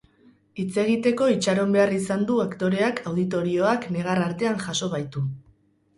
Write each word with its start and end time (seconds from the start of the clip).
Hitz 0.61 0.71
egiteko 0.83 1.27
itxaron 1.33 1.75
behar 1.75 1.93
izan 1.99 2.25
du 2.31 2.39
aktoreak, 2.45 3.03
auditorioak 3.13 3.89
negar 3.99 4.23
artean 4.29 4.61
jaso 4.69 4.91
baitu. 4.95 5.25